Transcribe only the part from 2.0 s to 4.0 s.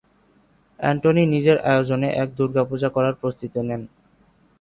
এক দুর্গাপূজা করার প্রস্তুতি নেন।